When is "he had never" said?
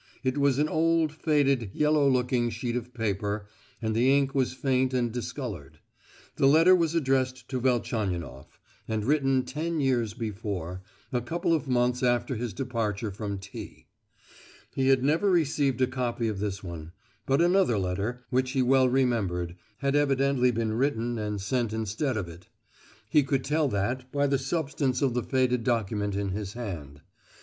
14.73-15.29